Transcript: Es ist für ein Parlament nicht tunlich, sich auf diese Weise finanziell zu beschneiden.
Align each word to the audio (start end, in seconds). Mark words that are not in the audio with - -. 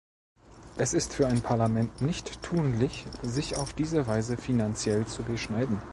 Es 0.77 0.95
ist 0.95 1.13
für 1.13 1.27
ein 1.27 1.41
Parlament 1.43 2.01
nicht 2.01 2.41
tunlich, 2.41 3.05
sich 3.21 3.55
auf 3.57 3.73
diese 3.73 4.07
Weise 4.07 4.35
finanziell 4.35 5.05
zu 5.05 5.21
beschneiden. 5.21 5.79